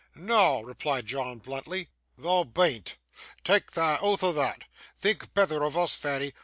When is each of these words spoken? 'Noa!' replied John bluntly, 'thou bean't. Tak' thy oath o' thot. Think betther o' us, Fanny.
'Noa!' 0.15 0.65
replied 0.65 1.05
John 1.05 1.37
bluntly, 1.37 1.89
'thou 2.17 2.45
bean't. 2.45 2.97
Tak' 3.43 3.73
thy 3.73 3.99
oath 3.99 4.23
o' 4.23 4.33
thot. 4.33 4.63
Think 4.97 5.31
betther 5.35 5.63
o' 5.63 5.79
us, 5.83 5.95
Fanny. 5.95 6.33